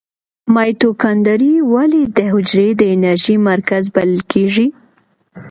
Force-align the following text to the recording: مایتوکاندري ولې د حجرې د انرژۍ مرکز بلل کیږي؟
مایتوکاندري 0.53 1.53
ولې 1.73 2.01
د 2.17 2.19
حجرې 2.31 2.69
د 2.79 2.81
انرژۍ 2.95 3.35
مرکز 3.49 3.83
بلل 3.95 4.21
کیږي؟ 4.31 4.67